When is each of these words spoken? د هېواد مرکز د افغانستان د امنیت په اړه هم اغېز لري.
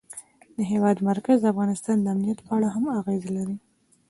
د 0.55 0.57
هېواد 0.71 0.97
مرکز 1.09 1.37
د 1.41 1.45
افغانستان 1.53 1.97
د 2.01 2.05
امنیت 2.15 2.39
په 2.43 2.51
اړه 2.57 2.67
هم 2.75 2.85
اغېز 2.99 3.23
لري. 3.35 3.57